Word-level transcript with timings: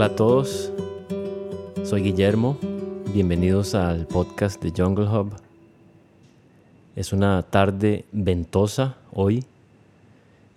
Hola 0.00 0.14
a 0.14 0.16
todos, 0.16 0.72
soy 1.84 2.00
Guillermo, 2.00 2.56
bienvenidos 3.12 3.74
al 3.74 4.06
podcast 4.06 4.62
de 4.62 4.72
Jungle 4.74 5.04
Hub. 5.04 5.34
Es 6.96 7.12
una 7.12 7.42
tarde 7.42 8.06
ventosa 8.10 8.96
hoy 9.12 9.44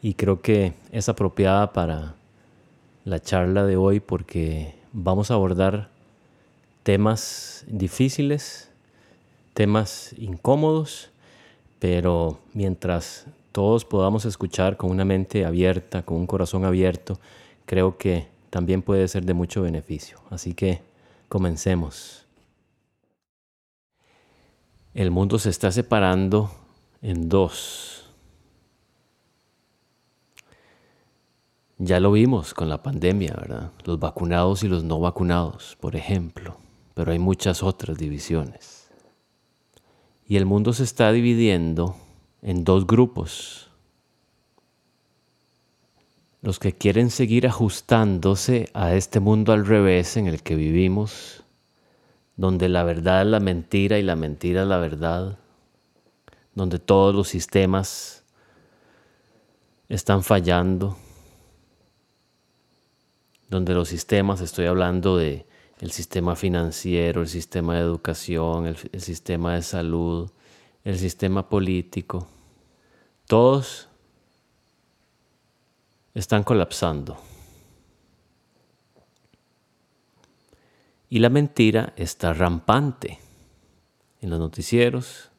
y 0.02 0.14
creo 0.14 0.42
que 0.42 0.72
es 0.94 1.10
apropiada 1.10 1.74
para 1.74 2.16
la 3.04 3.20
charla 3.20 3.66
de 3.66 3.76
hoy 3.76 4.00
porque 4.00 4.76
vamos 4.94 5.30
a 5.30 5.34
abordar 5.34 5.90
temas 6.84 7.66
difíciles, 7.68 8.70
temas 9.54 10.16
incómodos, 10.18 11.10
pero 11.80 12.40
mientras 12.54 13.26
todos 13.52 13.84
podamos 13.84 14.24
escuchar 14.24 14.78
con 14.78 14.90
una 14.90 15.04
mente 15.04 15.44
abierta, 15.44 16.02
con 16.02 16.16
un 16.16 16.28
corazón 16.28 16.64
abierto, 16.64 17.20
creo 17.66 17.98
que 17.98 18.32
también 18.54 18.84
puede 18.84 19.08
ser 19.08 19.26
de 19.26 19.34
mucho 19.34 19.64
beneficio. 19.64 20.20
Así 20.30 20.54
que 20.54 20.84
comencemos. 21.28 22.28
El 24.94 25.10
mundo 25.10 25.40
se 25.40 25.50
está 25.50 25.72
separando 25.72 26.52
en 27.02 27.30
dos. 27.30 28.12
Ya 31.80 32.00
lo 32.00 32.12
vimos 32.12 32.54
con 32.54 32.70
la 32.70 32.84
pandemia, 32.84 33.34
¿verdad? 33.36 33.72
Los 33.86 33.98
vacunados 33.98 34.62
y 34.62 34.68
los 34.68 34.84
no 34.84 35.00
vacunados, 35.00 35.76
por 35.82 35.96
ejemplo. 35.96 36.58
Pero 36.94 37.12
hay 37.12 37.18
muchas 37.18 37.64
otras 37.64 37.98
divisiones. 37.98 38.88
Y 40.28 40.38
el 40.38 40.46
mundo 40.46 40.74
se 40.74 40.84
está 40.84 41.12
dividiendo 41.12 41.96
en 42.44 42.64
dos 42.64 42.86
grupos 42.86 43.72
los 46.44 46.60
que 46.60 46.74
quieren 46.74 47.10
seguir 47.10 47.48
ajustándose 47.48 48.70
a 48.74 48.94
este 48.96 49.22
mundo 49.22 49.54
al 49.54 49.66
revés 49.66 50.18
en 50.18 50.28
el 50.28 50.44
que 50.44 50.56
vivimos, 50.56 51.46
donde 52.36 52.68
la 52.68 52.84
verdad 52.84 53.22
es 53.22 53.28
la 53.28 53.40
mentira 53.40 53.98
y 53.98 54.04
la 54.04 54.18
mentira 54.18 54.64
es 54.64 54.68
la 54.68 54.78
verdad, 54.78 55.40
donde 56.54 56.80
todos 56.80 57.16
los 57.16 57.30
sistemas 57.30 58.26
están 59.88 60.22
fallando, 60.22 60.98
donde 63.50 63.74
los 63.74 63.88
sistemas, 63.88 64.42
estoy 64.42 64.66
hablando 64.66 65.16
de 65.16 65.46
el 65.80 65.92
sistema 65.92 66.36
financiero, 66.36 67.22
el 67.22 67.30
sistema 67.30 67.76
de 67.76 67.82
educación, 67.82 68.68
el, 68.68 68.76
el 68.92 69.02
sistema 69.02 69.56
de 69.56 69.62
salud, 69.62 70.30
el 70.84 71.00
sistema 71.00 71.48
político, 71.48 72.28
todos 73.28 73.88
están 76.14 76.44
colapsando. 76.44 77.18
Y 81.10 81.20
la 81.20 81.30
mentira 81.30 81.94
está 81.96 82.34
rampante 82.34 83.20
en 84.22 84.30
los 84.30 84.40
noticieros, 84.40 85.30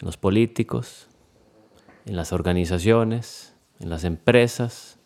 en 0.00 0.06
los 0.06 0.16
políticos, 0.16 1.06
en 2.06 2.16
las 2.16 2.32
organizaciones, 2.32 3.52
en 3.80 3.90
las 3.90 4.04
empresas. 4.04 4.96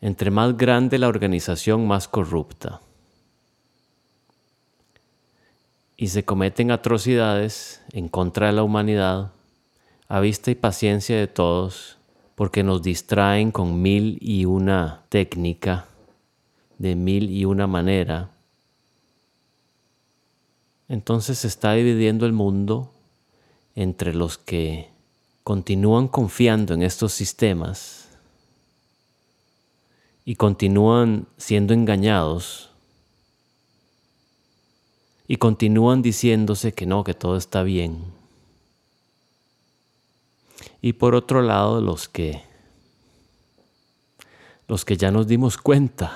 Entre 0.00 0.30
más 0.30 0.56
grande 0.56 0.98
la 0.98 1.08
organización, 1.08 1.86
más 1.86 2.06
corrupta. 2.06 2.80
Y 5.96 6.08
se 6.08 6.24
cometen 6.24 6.70
atrocidades 6.70 7.82
en 7.92 8.08
contra 8.08 8.46
de 8.46 8.52
la 8.52 8.62
humanidad 8.62 9.32
a 10.06 10.20
vista 10.20 10.52
y 10.52 10.54
paciencia 10.54 11.16
de 11.16 11.26
todos 11.26 11.97
porque 12.38 12.62
nos 12.62 12.82
distraen 12.84 13.50
con 13.50 13.82
mil 13.82 14.16
y 14.20 14.44
una 14.44 15.02
técnica, 15.08 15.86
de 16.78 16.94
mil 16.94 17.30
y 17.30 17.44
una 17.44 17.66
manera. 17.66 18.30
Entonces 20.88 21.38
se 21.38 21.48
está 21.48 21.72
dividiendo 21.72 22.26
el 22.26 22.32
mundo 22.32 22.92
entre 23.74 24.14
los 24.14 24.38
que 24.38 24.88
continúan 25.42 26.06
confiando 26.06 26.74
en 26.74 26.84
estos 26.84 27.12
sistemas 27.12 28.08
y 30.24 30.36
continúan 30.36 31.26
siendo 31.38 31.74
engañados 31.74 32.70
y 35.26 35.38
continúan 35.38 36.02
diciéndose 36.02 36.72
que 36.72 36.86
no, 36.86 37.02
que 37.02 37.14
todo 37.14 37.36
está 37.36 37.64
bien 37.64 38.16
y 40.80 40.94
por 40.94 41.14
otro 41.14 41.42
lado 41.42 41.80
los 41.80 42.08
que 42.08 42.42
los 44.66 44.84
que 44.84 44.96
ya 44.96 45.10
nos 45.10 45.26
dimos 45.26 45.56
cuenta. 45.56 46.12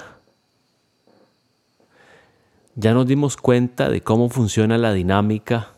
Ya 2.75 2.93
nos 2.93 3.07
dimos 3.07 3.37
cuenta 3.37 3.89
de 3.89 4.03
cómo 4.03 4.29
funciona 4.29 4.77
la 4.77 4.93
dinámica 4.93 5.71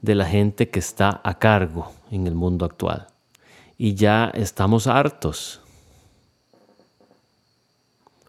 de 0.00 0.16
la 0.16 0.26
gente 0.26 0.68
que 0.70 0.80
está 0.80 1.20
a 1.22 1.38
cargo 1.38 1.92
en 2.10 2.26
el 2.26 2.34
mundo 2.34 2.64
actual. 2.64 3.06
Y 3.76 3.94
ya 3.94 4.30
estamos 4.34 4.88
hartos. 4.88 5.60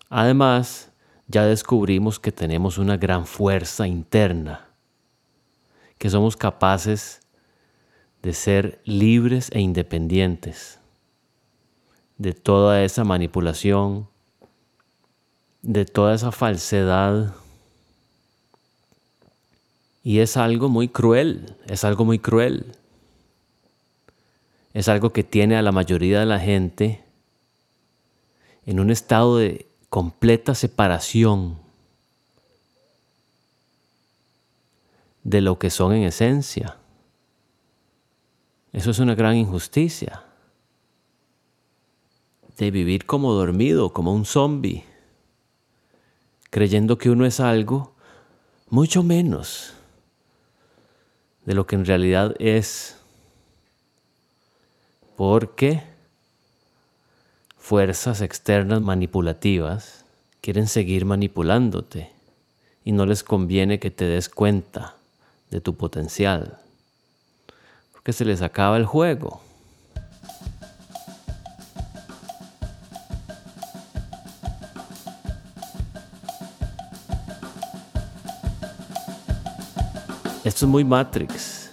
Además 0.10 0.92
ya 1.28 1.46
descubrimos 1.46 2.20
que 2.20 2.32
tenemos 2.32 2.78
una 2.78 2.98
gran 2.98 3.26
fuerza 3.26 3.88
interna 3.88 4.70
que 6.00 6.10
somos 6.10 6.38
capaces 6.38 7.22
de 8.22 8.34
ser 8.34 8.82
libres 8.86 9.50
e 9.54 9.60
independientes 9.60 10.80
de 12.20 12.34
toda 12.34 12.84
esa 12.84 13.04
manipulación, 13.04 14.08
de 15.62 15.86
toda 15.86 16.14
esa 16.14 16.32
falsedad. 16.32 17.34
Y 20.04 20.20
es 20.20 20.38
algo 20.38 20.70
muy 20.70 20.90
cruel, 20.90 21.56
es 21.66 21.84
algo 21.84 22.06
muy 22.06 22.20
cruel. 22.20 22.76
Es 24.74 24.88
algo 24.88 25.12
que 25.12 25.24
tiene 25.24 25.56
a 25.56 25.62
la 25.62 25.72
mayoría 25.72 26.20
de 26.20 26.26
la 26.26 26.40
gente 26.40 27.04
en 28.66 28.80
un 28.80 28.92
estado 28.92 29.38
de 29.38 29.66
completa 29.90 30.54
separación 30.54 31.58
de 35.24 35.42
lo 35.42 35.58
que 35.58 35.70
son 35.70 35.94
en 35.94 36.04
esencia. 36.04 36.78
Eso 38.72 38.92
es 38.92 39.00
una 39.00 39.16
gran 39.16 39.36
injusticia. 39.36 40.24
De 42.58 42.72
vivir 42.72 43.06
como 43.06 43.34
dormido, 43.34 43.94
como 43.94 44.14
un 44.14 44.26
zombie, 44.26 44.84
creyendo 46.50 46.98
que 46.98 47.10
uno 47.10 47.26
es 47.26 47.40
algo 47.40 47.94
mucho 48.70 49.02
menos 49.02 49.74
de 51.46 51.54
lo 51.54 51.66
que 51.66 51.76
en 51.76 51.86
realidad 51.86 52.36
es. 52.38 52.98
Porque 55.16 55.82
fuerzas 57.58 58.22
externas 58.22 58.82
manipulativas 58.82 60.06
quieren 60.42 60.68
seguir 60.68 61.06
manipulándote 61.06 62.12
y 62.86 62.92
no 62.92 63.06
les 63.06 63.24
conviene 63.24 63.80
que 63.80 63.92
te 63.92 64.06
des 64.06 64.30
cuenta 64.30 64.96
de 65.50 65.60
tu 65.60 65.76
potencial 65.76 66.60
que 68.10 68.14
se 68.14 68.26
les 68.26 68.42
acaba 68.42 68.76
el 68.76 68.88
juego. 68.88 69.40
Esto 80.44 80.66
es 80.66 80.72
muy 80.72 80.84
Matrix, 80.84 81.70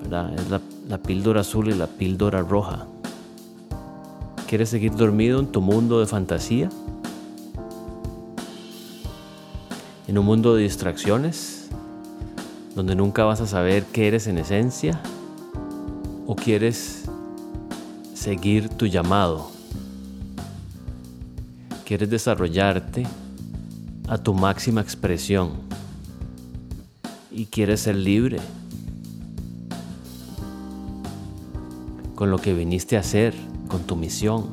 ¿verdad? 0.00 0.32
Es 0.32 0.48
la, 0.48 0.62
la 0.88 0.96
píldora 0.96 1.42
azul 1.42 1.68
y 1.68 1.74
la 1.74 1.86
píldora 1.86 2.40
roja. 2.40 2.86
¿Quieres 4.48 4.70
seguir 4.70 4.96
dormido 4.96 5.38
en 5.38 5.52
tu 5.52 5.60
mundo 5.60 6.00
de 6.00 6.06
fantasía? 6.06 6.70
¿En 10.08 10.16
un 10.16 10.24
mundo 10.24 10.54
de 10.54 10.62
distracciones? 10.62 11.68
¿Donde 12.74 12.96
nunca 12.96 13.24
vas 13.24 13.42
a 13.42 13.46
saber 13.46 13.84
qué 13.92 14.08
eres 14.08 14.26
en 14.28 14.38
esencia? 14.38 14.98
O 16.26 16.36
quieres 16.36 17.04
seguir 18.14 18.68
tu 18.68 18.86
llamado? 18.86 19.50
¿Quieres 21.84 22.08
desarrollarte 22.08 23.06
a 24.08 24.16
tu 24.16 24.32
máxima 24.32 24.80
expresión? 24.80 25.50
¿Y 27.30 27.46
quieres 27.46 27.80
ser 27.80 27.96
libre? 27.96 28.38
Con 32.14 32.30
lo 32.30 32.38
que 32.38 32.54
viniste 32.54 32.96
a 32.96 33.00
hacer, 33.00 33.34
con 33.68 33.82
tu 33.82 33.96
misión. 33.96 34.46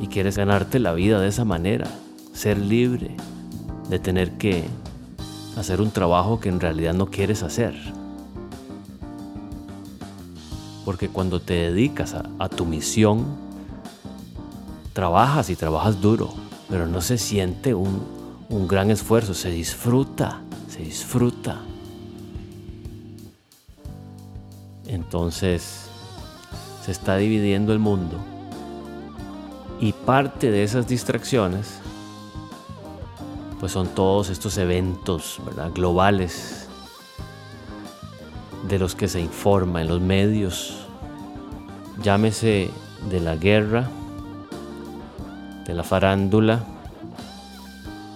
Y 0.00 0.06
quieres 0.06 0.36
ganarte 0.36 0.78
la 0.78 0.92
vida 0.92 1.20
de 1.20 1.28
esa 1.28 1.44
manera, 1.44 1.88
ser 2.32 2.58
libre 2.58 3.16
de 3.88 3.98
tener 3.98 4.38
que 4.38 4.64
hacer 5.56 5.80
un 5.80 5.90
trabajo 5.90 6.38
que 6.38 6.48
en 6.48 6.60
realidad 6.60 6.94
no 6.94 7.06
quieres 7.06 7.42
hacer. 7.42 7.97
Porque 10.88 11.10
cuando 11.10 11.38
te 11.38 11.52
dedicas 11.52 12.14
a, 12.14 12.48
tu 12.48 12.64
misión, 12.64 13.26
trabajas 14.94 15.50
y 15.50 15.54
trabajas 15.54 16.00
duro 16.00 16.32
pero 16.70 16.86
no 16.86 17.02
se 17.02 17.18
siente 17.18 17.74
un, 17.74 18.00
gran 18.66 18.90
esfuerzo, 18.90 19.34
se 19.34 19.50
disfruta, 19.50 20.40
se 20.66 20.78
disfruta. 20.78 21.60
Entonces 24.86 25.90
se 26.82 26.90
está 26.90 27.18
dividiendo 27.18 27.74
el 27.74 27.80
mundo 27.80 28.16
y 29.80 29.92
parte 29.92 30.50
de 30.50 30.62
esas 30.62 30.88
distracciones 30.88 31.80
pues 33.60 33.72
son 33.72 33.88
todos 33.88 34.30
estos 34.30 34.56
eventos 34.56 35.38
globales 35.74 36.67
de 38.68 38.78
los 38.78 38.94
que 38.94 39.08
se 39.08 39.20
informa 39.20 39.80
en 39.80 39.88
los 39.88 40.00
medios, 40.00 40.86
llámese 42.02 42.70
de 43.10 43.20
la 43.20 43.34
guerra, 43.36 43.88
de 45.66 45.74
la 45.74 45.82
farándula, 45.82 46.64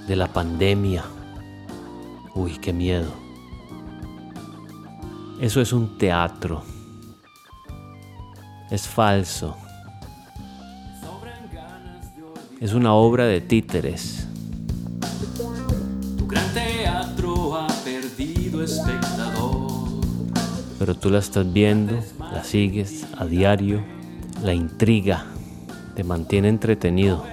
de 0.06 0.16
la 0.16 0.28
pandemia. 0.28 1.04
Uy, 2.34 2.58
qué 2.58 2.72
miedo. 2.72 3.10
Eso 5.40 5.60
es 5.60 5.72
un 5.72 5.96
teatro. 5.96 6.62
Es 8.70 8.87
falso. 8.87 9.56
Es 12.60 12.75
una 12.75 12.94
obra 12.94 13.25
de 13.25 13.40
títeres. 13.40 14.26
Tu 16.16 16.26
gran 16.26 16.52
teatro 16.54 17.56
ha 17.56 17.66
perdido 17.84 18.62
espectador. 18.62 19.42
Pero 20.82 20.96
tú 20.96 21.11
la 21.11 21.20
estás 21.20 21.52
viendo, 21.52 22.02
la 22.19 22.43
sigues 22.43 23.06
a 23.17 23.25
diario. 23.25 23.84
La 24.43 24.52
intriga 24.52 25.26
te 25.94 26.02
mantiene 26.02 26.49
entretenido. 26.49 27.25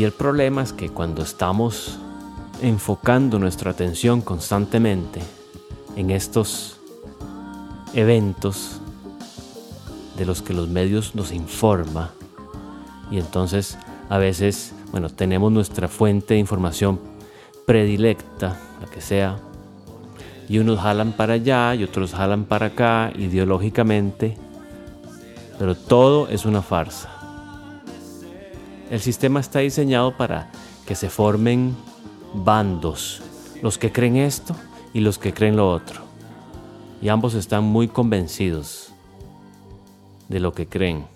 Y 0.00 0.04
el 0.04 0.12
problema 0.12 0.62
es 0.62 0.72
que 0.72 0.88
cuando 0.88 1.22
estamos 1.22 1.98
enfocando 2.62 3.38
nuestra 3.38 3.72
atención 3.72 4.22
constantemente 4.22 5.20
en 5.94 6.10
estos 6.10 6.80
eventos 7.92 8.80
de 10.16 10.24
los 10.24 10.40
que 10.40 10.54
los 10.54 10.68
medios 10.68 11.14
nos 11.14 11.32
informa 11.32 12.12
y 13.10 13.18
entonces 13.18 13.76
a 14.08 14.16
veces, 14.16 14.72
bueno, 14.90 15.10
tenemos 15.10 15.52
nuestra 15.52 15.86
fuente 15.86 16.32
de 16.32 16.40
información 16.40 16.98
predilecta, 17.66 18.58
la 18.80 18.90
que 18.90 19.02
sea, 19.02 19.36
y 20.48 20.60
unos 20.60 20.80
jalan 20.80 21.12
para 21.12 21.34
allá 21.34 21.74
y 21.74 21.84
otros 21.84 22.14
jalan 22.14 22.44
para 22.44 22.68
acá 22.68 23.12
ideológicamente, 23.18 24.38
pero 25.58 25.74
todo 25.74 26.26
es 26.28 26.46
una 26.46 26.62
farsa. 26.62 27.19
El 28.90 29.00
sistema 29.00 29.38
está 29.38 29.60
diseñado 29.60 30.16
para 30.16 30.50
que 30.84 30.96
se 30.96 31.08
formen 31.08 31.76
bandos, 32.34 33.22
los 33.62 33.78
que 33.78 33.92
creen 33.92 34.16
esto 34.16 34.56
y 34.92 34.98
los 34.98 35.16
que 35.16 35.32
creen 35.32 35.54
lo 35.54 35.70
otro. 35.70 36.00
Y 37.00 37.08
ambos 37.08 37.34
están 37.34 37.62
muy 37.62 37.86
convencidos 37.86 38.92
de 40.28 40.40
lo 40.40 40.52
que 40.52 40.66
creen. 40.66 41.06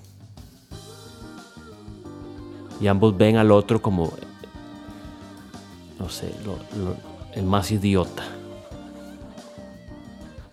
Y 2.81 2.87
ambos 2.87 3.17
ven 3.17 3.39
al 3.39 3.51
otro 3.51 3.83
como, 3.83 4.13
no 5.99 6.09
sé, 6.09 6.33
el 7.33 7.43
más 7.43 7.73
idiota. 7.73 8.23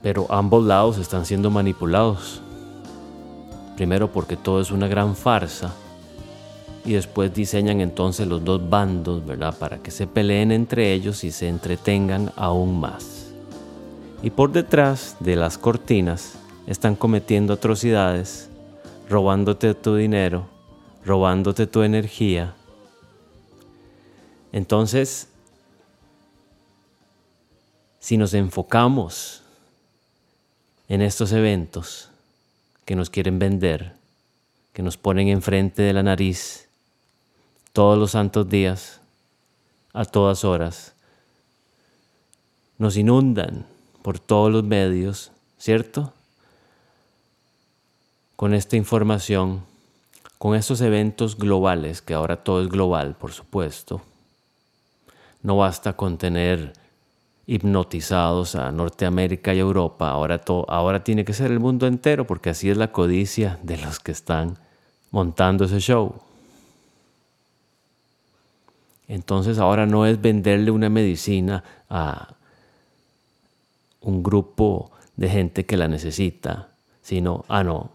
Pero 0.02 0.26
ambos 0.32 0.66
lados 0.66 0.98
están 0.98 1.28
siendo 1.28 1.52
manipulados. 1.52 2.42
Primero 3.78 4.12
porque 4.12 4.38
todo 4.38 4.60
es 4.60 4.72
una 4.72 4.88
gran 4.88 5.16
farsa 5.16 5.72
y 6.84 6.94
después 6.94 7.34
diseñan 7.34 7.82
entonces 7.82 8.28
los 8.28 8.44
dos 8.44 8.70
bandos, 8.70 9.26
¿verdad? 9.26 9.58
Para 9.58 9.78
que 9.78 9.92
se 9.92 10.08
peleen 10.08 10.52
entre 10.52 10.94
ellos 10.94 11.24
y 11.24 11.32
se 11.32 11.48
entretengan 11.48 12.32
aún 12.36 12.80
más. 12.80 13.32
Y 14.24 14.30
por 14.32 14.52
detrás 14.52 15.16
de 15.20 15.36
las 15.36 15.58
cortinas 15.58 16.36
están 16.68 16.96
cometiendo 16.96 17.54
atrocidades, 17.54 18.50
robándote 19.10 19.74
tu 19.74 19.96
dinero, 19.96 20.48
robándote 21.06 21.68
tu 21.68 21.84
energía. 21.84 22.54
Entonces, 24.52 25.28
si 28.00 28.18
nos 28.18 28.34
enfocamos 28.34 29.44
en 30.90 31.02
estos 31.02 31.32
eventos 31.32 32.10
que 32.86 32.96
nos 32.96 33.10
quieren 33.10 33.40
vender, 33.40 33.94
que 34.74 34.84
nos 34.84 34.98
ponen 34.98 35.28
enfrente 35.28 35.84
de 35.84 35.94
la 35.94 36.04
nariz 36.04 36.68
todos 37.74 37.98
los 37.98 38.12
santos 38.12 38.50
días, 38.50 39.00
a 39.94 40.06
todas 40.06 40.44
horas. 40.44 40.94
Nos 42.78 42.98
inundan 42.98 43.66
por 44.02 44.20
todos 44.20 44.52
los 44.52 44.64
medios, 44.64 45.32
¿cierto? 45.58 46.14
Con 48.36 48.54
esta 48.54 48.76
información, 48.76 49.64
con 50.38 50.56
estos 50.56 50.82
eventos 50.82 51.38
globales, 51.38 52.02
que 52.02 52.14
ahora 52.14 52.44
todo 52.44 52.62
es 52.64 52.70
global, 52.70 53.16
por 53.16 53.32
supuesto. 53.32 54.02
No 55.44 55.58
basta 55.58 55.94
con 55.94 56.18
tener 56.18 56.74
hipnotizados 57.46 58.56
a 58.56 58.72
Norteamérica 58.72 59.54
y 59.54 59.60
Europa, 59.60 60.10
ahora, 60.10 60.40
to- 60.40 60.66
ahora 60.70 61.04
tiene 61.04 61.26
que 61.26 61.34
ser 61.34 61.52
el 61.52 61.60
mundo 61.60 61.86
entero, 61.86 62.26
porque 62.26 62.50
así 62.52 62.70
es 62.70 62.78
la 62.78 62.92
codicia 62.92 63.60
de 63.62 63.78
los 63.78 64.00
que 64.00 64.12
están 64.12 64.58
montando 65.12 65.66
ese 65.66 65.80
show. 65.80 66.16
Entonces 69.12 69.60
ahora 69.60 69.86
no 69.86 70.06
es 70.06 70.22
venderle 70.22 70.72
una 70.72 70.88
medicina 70.88 71.66
a 71.90 72.36
un 74.00 74.24
grupo 74.24 74.90
de 75.18 75.28
gente 75.28 75.66
que 75.66 75.76
la 75.76 75.90
necesita, 75.90 76.70
sino, 77.02 77.44
ah, 77.50 77.62
no, 77.62 77.92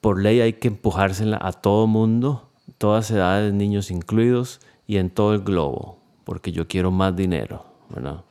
por 0.00 0.22
ley 0.22 0.40
hay 0.40 0.52
que 0.52 0.68
empujársela 0.68 1.40
a 1.42 1.50
todo 1.50 1.88
mundo, 1.88 2.50
todas 2.78 3.10
edades, 3.10 3.52
niños 3.52 3.90
incluidos, 3.90 4.60
y 4.86 4.98
en 4.98 5.10
todo 5.10 5.34
el 5.34 5.40
globo, 5.40 5.98
porque 6.22 6.52
yo 6.52 6.68
quiero 6.68 6.92
más 6.92 7.16
dinero, 7.16 7.64
¿verdad? 7.90 8.22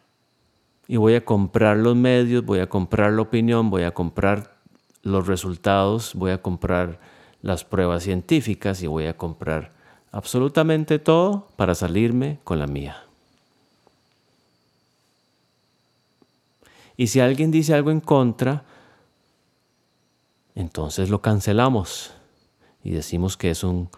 Y 0.88 0.96
voy 0.96 1.16
a 1.16 1.26
comprar 1.26 1.76
los 1.76 1.98
medios, 1.98 2.46
voy 2.46 2.60
a 2.60 2.70
comprar 2.70 3.12
la 3.12 3.24
opinión, 3.24 3.70
voy 3.70 3.84
a 3.84 3.92
comprar 3.94 4.56
los 5.04 5.28
resultados, 5.28 6.16
voy 6.16 6.32
a 6.32 6.42
comprar 6.42 7.02
las 7.42 7.66
pruebas 7.66 8.04
científicas 8.04 8.82
y 8.82 8.88
voy 8.88 9.08
a 9.08 9.18
comprar 9.18 9.77
absolutamente 10.18 10.98
todo 10.98 11.48
para 11.58 11.76
salirme 11.76 12.40
con 12.44 12.58
la 12.58 12.66
mía. 12.66 13.06
Y 16.96 17.06
si 17.06 17.20
alguien 17.20 17.52
dice 17.52 17.76
algo 17.76 17.92
en 17.92 18.00
contra, 18.00 18.64
entonces 20.56 21.12
lo 21.12 21.22
cancelamos 21.22 22.14
y 22.84 22.90
decimos 22.90 23.38
que 23.38 23.52
es 23.52 23.64
un 23.64 23.92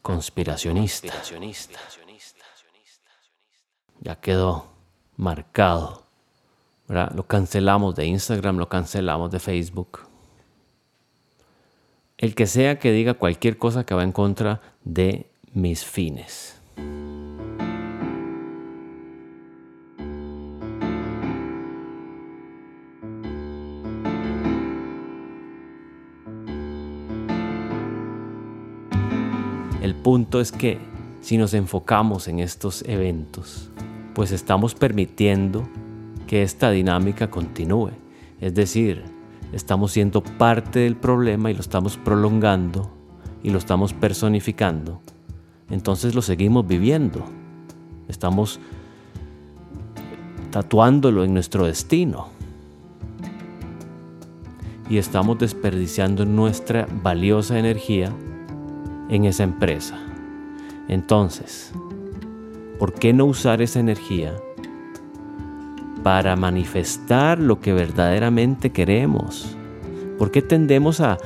conspiracionista. 0.00 1.12
Ya 4.00 4.16
quedó 4.18 4.70
marcado. 5.18 6.06
¿verdad? 6.86 7.12
Lo 7.14 7.26
cancelamos 7.26 7.94
de 7.94 8.06
Instagram, 8.06 8.56
lo 8.56 8.70
cancelamos 8.70 9.30
de 9.30 9.38
Facebook. 9.38 10.07
El 12.18 12.34
que 12.34 12.48
sea 12.48 12.80
que 12.80 12.90
diga 12.90 13.14
cualquier 13.14 13.58
cosa 13.58 13.86
que 13.86 13.94
va 13.94 14.02
en 14.02 14.10
contra 14.10 14.60
de 14.82 15.30
mis 15.54 15.84
fines. 15.84 16.60
El 29.80 29.94
punto 29.94 30.40
es 30.40 30.50
que 30.50 30.78
si 31.20 31.38
nos 31.38 31.54
enfocamos 31.54 32.26
en 32.26 32.40
estos 32.40 32.82
eventos, 32.88 33.70
pues 34.14 34.32
estamos 34.32 34.74
permitiendo 34.74 35.68
que 36.26 36.42
esta 36.42 36.72
dinámica 36.72 37.30
continúe. 37.30 37.92
Es 38.40 38.54
decir, 38.54 39.17
estamos 39.52 39.92
siendo 39.92 40.22
parte 40.22 40.80
del 40.80 40.96
problema 40.96 41.50
y 41.50 41.54
lo 41.54 41.60
estamos 41.60 41.96
prolongando 41.96 42.90
y 43.42 43.50
lo 43.50 43.58
estamos 43.58 43.92
personificando. 43.92 45.00
Entonces 45.70 46.14
lo 46.14 46.22
seguimos 46.22 46.66
viviendo. 46.66 47.24
Estamos 48.08 48.60
tatuándolo 50.50 51.24
en 51.24 51.34
nuestro 51.34 51.66
destino. 51.66 52.28
Y 54.90 54.96
estamos 54.96 55.38
desperdiciando 55.38 56.24
nuestra 56.24 56.88
valiosa 57.02 57.58
energía 57.58 58.10
en 59.10 59.26
esa 59.26 59.42
empresa. 59.42 59.98
Entonces, 60.88 61.72
¿por 62.78 62.94
qué 62.94 63.12
no 63.12 63.26
usar 63.26 63.60
esa 63.60 63.80
energía 63.80 64.34
para 66.02 66.36
manifestar 66.36 67.38
lo 67.38 67.60
que 67.60 67.72
verdaderamente 67.72 68.70
queremos? 68.70 69.56
¿Por 70.18 70.30
qué 70.30 70.42
tendemos 70.42 71.00
a, 71.00 71.18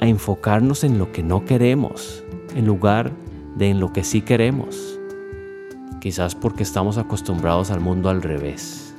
a 0.00 0.06
enfocarnos 0.06 0.84
en 0.84 0.98
lo 0.98 1.12
que 1.12 1.22
no 1.22 1.44
queremos 1.44 2.24
en 2.54 2.66
lugar 2.66 3.12
de 3.56 3.70
en 3.70 3.80
lo 3.80 3.92
que 3.92 4.04
sí 4.04 4.22
queremos? 4.22 4.98
Quizás 6.00 6.34
porque 6.34 6.62
estamos 6.62 6.96
acostumbrados 6.98 7.70
al 7.70 7.80
mundo 7.80 8.08
al 8.08 8.22
revés, 8.22 8.94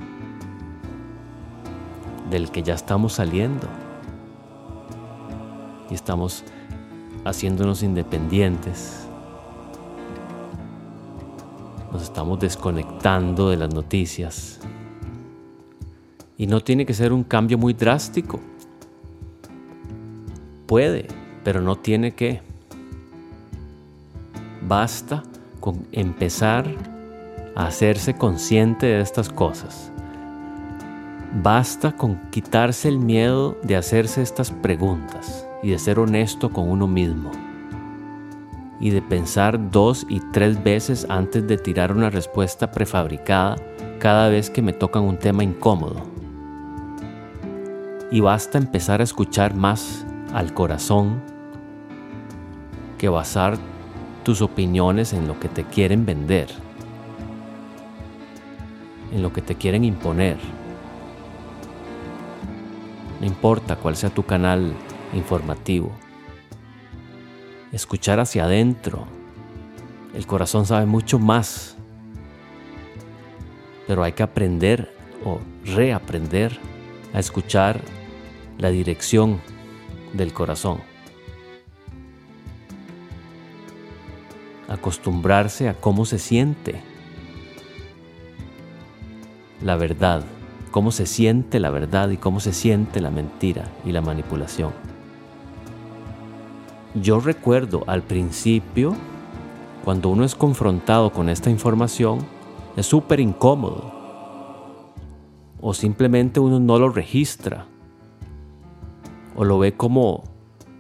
del 2.29 2.51
que 2.51 2.63
ya 2.63 2.75
estamos 2.75 3.13
saliendo 3.13 3.67
y 5.89 5.95
estamos 5.95 6.43
haciéndonos 7.25 7.83
independientes. 7.83 9.07
Nos 11.91 12.03
estamos 12.03 12.39
desconectando 12.39 13.49
de 13.49 13.57
las 13.57 13.73
noticias. 13.73 14.59
Y 16.41 16.47
no 16.47 16.59
tiene 16.59 16.87
que 16.87 16.95
ser 16.95 17.13
un 17.13 17.23
cambio 17.23 17.59
muy 17.59 17.73
drástico. 17.73 18.39
Puede, 20.65 21.05
pero 21.43 21.61
no 21.61 21.75
tiene 21.75 22.15
que. 22.15 22.41
Basta 24.67 25.21
con 25.59 25.85
empezar 25.91 26.65
a 27.55 27.67
hacerse 27.67 28.15
consciente 28.15 28.87
de 28.87 29.01
estas 29.01 29.29
cosas. 29.29 29.91
Basta 31.43 31.95
con 31.95 32.19
quitarse 32.31 32.89
el 32.89 32.97
miedo 32.97 33.55
de 33.61 33.75
hacerse 33.75 34.23
estas 34.23 34.49
preguntas 34.49 35.45
y 35.61 35.69
de 35.69 35.77
ser 35.77 35.99
honesto 35.99 36.49
con 36.49 36.67
uno 36.67 36.87
mismo. 36.87 37.29
Y 38.79 38.89
de 38.89 39.03
pensar 39.03 39.69
dos 39.69 40.07
y 40.09 40.19
tres 40.31 40.63
veces 40.63 41.05
antes 41.07 41.47
de 41.47 41.59
tirar 41.59 41.91
una 41.91 42.09
respuesta 42.09 42.71
prefabricada 42.71 43.57
cada 43.99 44.27
vez 44.29 44.49
que 44.49 44.63
me 44.63 44.73
tocan 44.73 45.03
un 45.03 45.19
tema 45.19 45.43
incómodo. 45.43 46.09
Y 48.11 48.19
basta 48.19 48.57
empezar 48.57 48.99
a 48.99 49.05
escuchar 49.05 49.55
más 49.55 50.05
al 50.33 50.53
corazón 50.53 51.23
que 52.97 53.07
basar 53.07 53.57
tus 54.23 54.41
opiniones 54.41 55.13
en 55.13 55.27
lo 55.27 55.39
que 55.39 55.47
te 55.47 55.63
quieren 55.63 56.05
vender, 56.05 56.49
en 59.13 59.21
lo 59.21 59.31
que 59.31 59.41
te 59.41 59.55
quieren 59.55 59.85
imponer. 59.85 60.37
No 63.21 63.25
importa 63.25 63.77
cuál 63.77 63.95
sea 63.95 64.09
tu 64.09 64.23
canal 64.23 64.73
informativo. 65.13 65.91
Escuchar 67.71 68.19
hacia 68.19 68.43
adentro. 68.43 69.05
El 70.13 70.27
corazón 70.27 70.65
sabe 70.65 70.85
mucho 70.85 71.17
más. 71.17 71.77
Pero 73.87 74.03
hay 74.03 74.11
que 74.11 74.23
aprender 74.23 74.93
o 75.23 75.39
reaprender 75.63 76.59
a 77.13 77.19
escuchar 77.19 77.79
la 78.61 78.69
dirección 78.69 79.41
del 80.13 80.33
corazón. 80.33 80.79
Acostumbrarse 84.69 85.67
a 85.67 85.73
cómo 85.73 86.05
se 86.05 86.19
siente 86.19 86.81
la 89.61 89.75
verdad, 89.75 90.23
cómo 90.71 90.91
se 90.91 91.05
siente 91.05 91.59
la 91.59 91.71
verdad 91.71 92.09
y 92.09 92.17
cómo 92.17 92.39
se 92.39 92.53
siente 92.53 93.01
la 93.01 93.11
mentira 93.11 93.65
y 93.83 93.91
la 93.91 94.01
manipulación. 94.01 94.71
Yo 96.93 97.19
recuerdo 97.19 97.83
al 97.87 98.03
principio, 98.03 98.95
cuando 99.83 100.09
uno 100.09 100.23
es 100.23 100.35
confrontado 100.35 101.11
con 101.11 101.29
esta 101.29 101.49
información, 101.49 102.19
es 102.75 102.85
súper 102.85 103.19
incómodo. 103.19 103.91
O 105.59 105.73
simplemente 105.73 106.39
uno 106.39 106.59
no 106.59 106.77
lo 106.77 106.89
registra. 106.89 107.70
O 109.35 109.45
lo 109.45 109.59
ve 109.59 109.73
como 109.73 110.23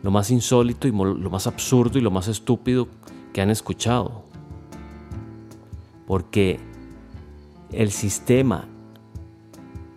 lo 0.03 0.11
más 0.11 0.31
insólito 0.31 0.87
y 0.87 0.91
lo 0.91 1.29
más 1.29 1.47
absurdo 1.47 1.99
y 1.99 2.01
lo 2.01 2.11
más 2.11 2.27
estúpido 2.27 2.87
que 3.33 3.41
han 3.41 3.49
escuchado. 3.49 4.23
Porque 6.07 6.59
el 7.71 7.91
sistema 7.91 8.65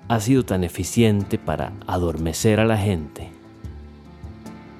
ha 0.08 0.20
sido 0.20 0.44
tan 0.44 0.64
eficiente 0.64 1.38
para 1.38 1.73
adormecer 1.87 2.61
a 2.61 2.64
la 2.64 2.76
gente 2.76 3.32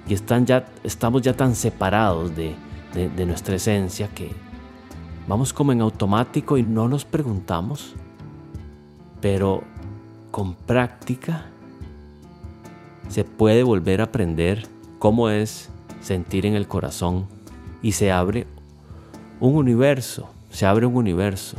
y 0.07 0.15
están 0.15 0.45
ya, 0.45 0.67
estamos 0.83 1.23
ya 1.23 1.35
tan 1.35 1.55
separados 1.55 2.37
de, 2.37 2.55
de 2.95 3.27
nuestra 3.27 3.57
esencia 3.57 4.09
que 4.09 4.31
vamos 5.27 5.53
como 5.53 5.73
en 5.73 5.81
automático 5.81 6.59
y 6.59 6.63
no 6.63 6.89
nos 6.89 7.05
preguntamos, 7.05 7.95
pero 9.21 9.63
con 10.31 10.55
práctica 10.55 11.47
se 13.09 13.25
puede 13.25 13.63
volver 13.63 14.01
a 14.01 14.05
aprender 14.05 14.67
cómo 14.99 15.31
es 15.31 15.71
sentir 16.01 16.47
en 16.47 16.55
el 16.55 16.69
corazón 16.69 17.27
y 17.83 17.93
se 17.93 18.11
abre 18.11 18.47
un 19.41 19.57
universo, 19.57 20.29
se 20.51 20.67
abre 20.67 20.87
un 20.87 20.97
universo. 20.97 21.57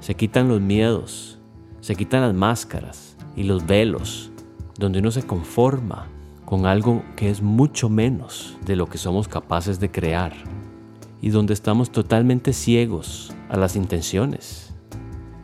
Se 0.00 0.14
quitan 0.14 0.48
los 0.48 0.60
miedos, 0.60 1.38
se 1.80 1.96
quitan 1.96 2.22
las 2.22 2.34
máscaras 2.34 3.16
y 3.34 3.42
los 3.42 3.66
velos, 3.66 4.30
donde 4.78 5.00
uno 5.00 5.10
se 5.10 5.22
conforma 5.22 6.06
con 6.44 6.64
algo 6.64 7.02
que 7.16 7.28
es 7.28 7.42
mucho 7.42 7.88
menos 7.88 8.56
de 8.64 8.76
lo 8.76 8.86
que 8.86 8.98
somos 8.98 9.26
capaces 9.26 9.80
de 9.80 9.90
crear 9.90 10.32
y 11.20 11.30
donde 11.30 11.54
estamos 11.54 11.90
totalmente 11.90 12.52
ciegos 12.52 13.34
a 13.48 13.56
las 13.56 13.74
intenciones 13.74 14.72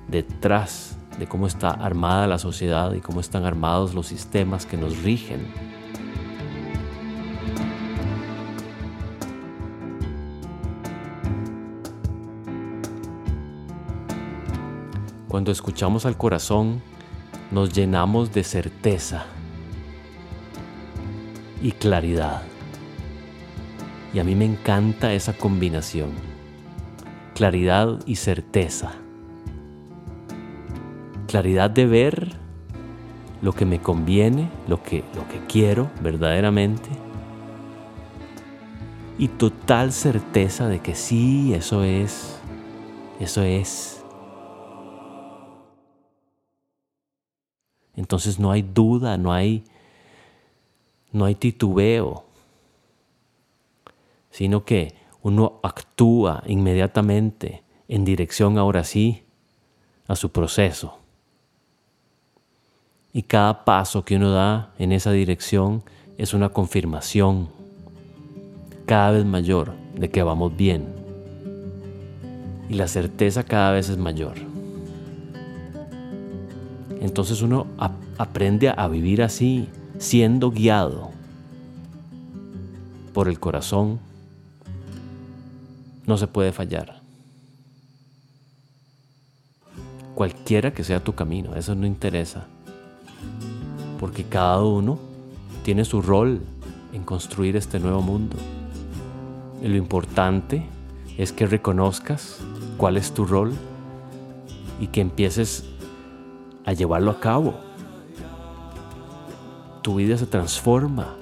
detrás 0.08 0.91
de 1.22 1.28
cómo 1.28 1.46
está 1.46 1.70
armada 1.70 2.26
la 2.26 2.38
sociedad 2.38 2.92
y 2.94 3.00
cómo 3.00 3.20
están 3.20 3.44
armados 3.44 3.94
los 3.94 4.08
sistemas 4.08 4.66
que 4.66 4.76
nos 4.76 5.04
rigen. 5.04 5.46
Cuando 15.28 15.52
escuchamos 15.52 16.06
al 16.06 16.16
corazón, 16.16 16.82
nos 17.52 17.72
llenamos 17.72 18.32
de 18.32 18.42
certeza 18.42 19.26
y 21.62 21.70
claridad. 21.70 22.42
Y 24.12 24.18
a 24.18 24.24
mí 24.24 24.34
me 24.34 24.44
encanta 24.44 25.12
esa 25.14 25.34
combinación. 25.34 26.10
Claridad 27.36 28.00
y 28.06 28.16
certeza. 28.16 28.96
Claridad 31.32 31.70
de 31.70 31.86
ver 31.86 32.28
lo 33.40 33.54
que 33.54 33.64
me 33.64 33.80
conviene, 33.80 34.50
lo 34.68 34.82
que, 34.82 35.02
lo 35.14 35.26
que 35.28 35.40
quiero 35.48 35.90
verdaderamente. 36.02 36.90
Y 39.16 39.28
total 39.28 39.94
certeza 39.94 40.68
de 40.68 40.80
que 40.80 40.94
sí, 40.94 41.54
eso 41.54 41.84
es, 41.84 42.38
eso 43.18 43.40
es. 43.40 44.04
Entonces 47.96 48.38
no 48.38 48.50
hay 48.50 48.60
duda, 48.60 49.16
no 49.16 49.32
hay, 49.32 49.64
no 51.12 51.24
hay 51.24 51.34
titubeo, 51.34 52.26
sino 54.30 54.66
que 54.66 54.96
uno 55.22 55.60
actúa 55.62 56.42
inmediatamente 56.46 57.62
en 57.88 58.04
dirección 58.04 58.58
ahora 58.58 58.84
sí 58.84 59.24
a 60.08 60.14
su 60.14 60.30
proceso. 60.30 60.98
Y 63.12 63.22
cada 63.24 63.64
paso 63.64 64.04
que 64.04 64.16
uno 64.16 64.30
da 64.30 64.72
en 64.78 64.92
esa 64.92 65.12
dirección 65.12 65.82
es 66.16 66.32
una 66.32 66.48
confirmación 66.48 67.48
cada 68.86 69.10
vez 69.10 69.24
mayor 69.24 69.74
de 69.94 70.10
que 70.10 70.22
vamos 70.22 70.56
bien. 70.56 70.86
Y 72.68 72.74
la 72.74 72.88
certeza 72.88 73.42
cada 73.42 73.72
vez 73.72 73.90
es 73.90 73.98
mayor. 73.98 74.34
Entonces 77.00 77.42
uno 77.42 77.66
aprende 78.16 78.72
a 78.74 78.88
vivir 78.88 79.22
así, 79.22 79.68
siendo 79.98 80.50
guiado 80.50 81.10
por 83.12 83.28
el 83.28 83.38
corazón. 83.40 83.98
No 86.06 86.16
se 86.16 86.28
puede 86.28 86.52
fallar. 86.52 87.02
Cualquiera 90.14 90.72
que 90.72 90.84
sea 90.84 91.02
tu 91.02 91.14
camino, 91.14 91.54
eso 91.56 91.74
no 91.74 91.86
interesa. 91.86 92.46
Porque 94.02 94.24
cada 94.24 94.60
uno 94.64 94.98
tiene 95.62 95.84
su 95.84 96.02
rol 96.02 96.40
en 96.92 97.04
construir 97.04 97.54
este 97.54 97.78
nuevo 97.78 98.02
mundo. 98.02 98.36
Lo 99.62 99.76
importante 99.76 100.66
es 101.16 101.30
que 101.30 101.46
reconozcas 101.46 102.40
cuál 102.78 102.96
es 102.96 103.14
tu 103.14 103.24
rol 103.24 103.52
y 104.80 104.88
que 104.88 105.02
empieces 105.02 105.64
a 106.64 106.72
llevarlo 106.72 107.12
a 107.12 107.20
cabo. 107.20 107.54
Tu 109.82 109.94
vida 109.94 110.18
se 110.18 110.26
transforma. 110.26 111.14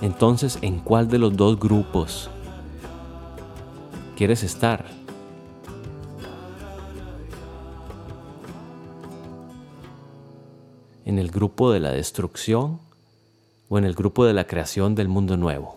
Entonces, 0.00 0.58
¿en 0.62 0.78
cuál 0.78 1.06
de 1.08 1.18
los 1.18 1.36
dos 1.36 1.60
grupos 1.60 2.30
quieres 4.16 4.42
estar? 4.42 4.99
¿En 11.10 11.18
el 11.18 11.32
grupo 11.32 11.72
de 11.72 11.80
la 11.80 11.90
destrucción 11.90 12.78
o 13.68 13.78
en 13.78 13.84
el 13.84 13.94
grupo 13.94 14.24
de 14.26 14.32
la 14.32 14.46
creación 14.46 14.94
del 14.94 15.08
mundo 15.08 15.36
nuevo? 15.36 15.76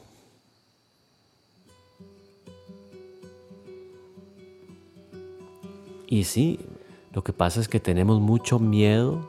Y 6.06 6.26
sí, 6.26 6.60
lo 7.14 7.24
que 7.24 7.34
pasa 7.34 7.62
es 7.62 7.68
que 7.68 7.80
tenemos 7.80 8.22
mucho 8.22 8.60
miedo 8.60 9.28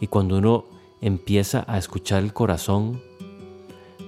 y 0.00 0.06
cuando 0.06 0.38
uno 0.38 0.64
empieza 1.02 1.66
a 1.68 1.76
escuchar 1.76 2.22
el 2.22 2.32
corazón, 2.32 3.02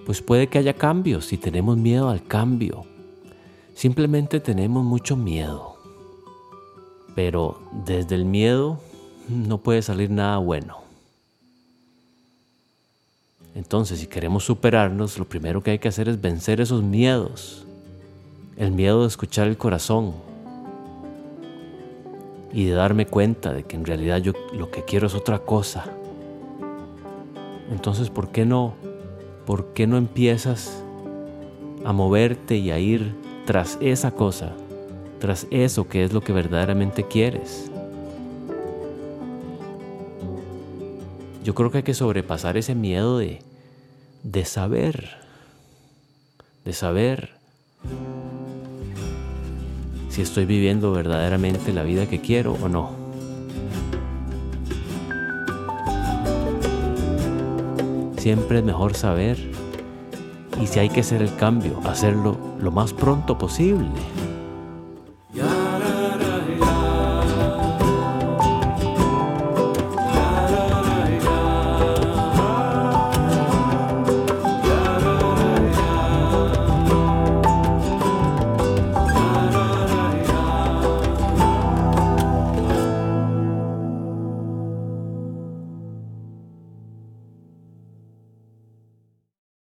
pues 0.06 0.22
puede 0.22 0.46
que 0.46 0.56
haya 0.56 0.72
cambios 0.72 1.34
y 1.34 1.36
tenemos 1.36 1.76
miedo 1.76 2.08
al 2.08 2.24
cambio. 2.24 2.86
Simplemente 3.74 4.40
tenemos 4.40 4.86
mucho 4.86 5.18
miedo. 5.18 5.76
Pero 7.14 7.60
desde 7.84 8.14
el 8.14 8.24
miedo 8.24 8.80
no 9.28 9.58
puede 9.58 9.82
salir 9.82 10.10
nada 10.10 10.38
bueno. 10.38 10.78
Entonces, 13.54 14.00
si 14.00 14.06
queremos 14.06 14.44
superarnos, 14.44 15.18
lo 15.18 15.26
primero 15.26 15.62
que 15.62 15.72
hay 15.72 15.78
que 15.78 15.88
hacer 15.88 16.08
es 16.08 16.20
vencer 16.20 16.60
esos 16.60 16.82
miedos. 16.82 17.66
El 18.56 18.72
miedo 18.72 19.02
de 19.02 19.08
escuchar 19.08 19.48
el 19.48 19.58
corazón, 19.58 20.14
y 22.52 22.66
de 22.66 22.72
darme 22.72 23.06
cuenta 23.06 23.52
de 23.52 23.64
que 23.64 23.76
en 23.76 23.84
realidad 23.84 24.18
yo 24.18 24.32
lo 24.52 24.70
que 24.70 24.84
quiero 24.84 25.06
es 25.06 25.14
otra 25.14 25.38
cosa. 25.38 25.84
Entonces, 27.70 28.10
¿por 28.10 28.28
qué 28.28 28.44
no? 28.44 28.74
¿Por 29.46 29.72
qué 29.72 29.86
no 29.86 29.96
empiezas 29.96 30.82
a 31.84 31.92
moverte 31.92 32.56
y 32.56 32.70
a 32.70 32.78
ir 32.78 33.14
tras 33.46 33.78
esa 33.80 34.12
cosa, 34.12 34.52
tras 35.18 35.46
eso 35.50 35.88
que 35.88 36.04
es 36.04 36.12
lo 36.12 36.20
que 36.20 36.32
verdaderamente 36.32 37.04
quieres? 37.04 37.71
Yo 41.44 41.54
creo 41.54 41.70
que 41.70 41.78
hay 41.78 41.82
que 41.82 41.94
sobrepasar 41.94 42.56
ese 42.56 42.74
miedo 42.74 43.18
de, 43.18 43.42
de 44.22 44.44
saber, 44.44 45.16
de 46.64 46.72
saber 46.72 47.30
si 50.08 50.22
estoy 50.22 50.44
viviendo 50.44 50.92
verdaderamente 50.92 51.72
la 51.72 51.82
vida 51.82 52.06
que 52.06 52.20
quiero 52.20 52.52
o 52.52 52.68
no. 52.68 52.90
Siempre 58.18 58.58
es 58.58 58.64
mejor 58.64 58.94
saber 58.94 59.36
y 60.60 60.66
si 60.68 60.78
hay 60.78 60.90
que 60.90 61.00
hacer 61.00 61.22
el 61.22 61.34
cambio, 61.34 61.80
hacerlo 61.84 62.38
lo 62.60 62.70
más 62.70 62.92
pronto 62.92 63.36
posible. 63.36 63.88